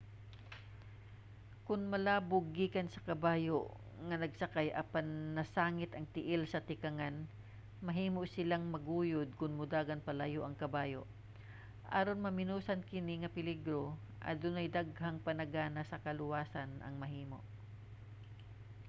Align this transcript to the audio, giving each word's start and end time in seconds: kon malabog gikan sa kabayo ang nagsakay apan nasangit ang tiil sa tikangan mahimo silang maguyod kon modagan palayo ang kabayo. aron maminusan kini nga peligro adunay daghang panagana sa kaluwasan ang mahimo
kon 1.65 1.81
malabog 1.93 2.45
gikan 2.57 2.87
sa 2.91 3.03
kabayo 3.09 3.59
ang 3.99 4.09
nagsakay 4.23 4.67
apan 4.81 5.07
nasangit 5.37 5.91
ang 5.93 6.05
tiil 6.13 6.41
sa 6.49 6.63
tikangan 6.69 7.15
mahimo 7.87 8.21
silang 8.35 8.65
maguyod 8.73 9.29
kon 9.39 9.57
modagan 9.59 10.05
palayo 10.07 10.39
ang 10.43 10.55
kabayo. 10.63 11.01
aron 11.99 12.19
maminusan 12.27 12.81
kini 12.89 13.13
nga 13.19 13.33
peligro 13.37 13.81
adunay 14.29 14.67
daghang 14.77 15.17
panagana 15.25 15.81
sa 15.89 16.01
kaluwasan 16.05 16.71
ang 16.85 16.95
mahimo 17.01 17.39